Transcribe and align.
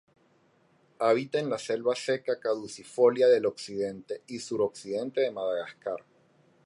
Habita 1.07 1.37
en 1.39 1.47
la 1.51 1.59
selva 1.59 1.95
seca 1.95 2.39
caducifolia 2.39 3.27
del 3.27 3.45
occidente 3.45 4.23
y 4.25 4.39
suroccidente 4.39 5.21
de 5.21 5.29
Madagascar. 5.29 6.03